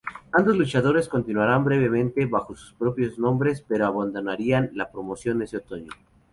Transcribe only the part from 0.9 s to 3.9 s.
continuarían brevemente bajo sus propios nombres, pero